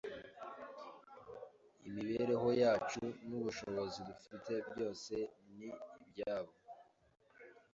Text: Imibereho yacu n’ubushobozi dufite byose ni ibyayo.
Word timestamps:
Imibereho 1.87 2.47
yacu 2.63 3.03
n’ubushobozi 3.27 3.97
dufite 4.09 4.53
byose 4.69 5.13
ni 5.57 5.69
ibyayo. 6.03 6.53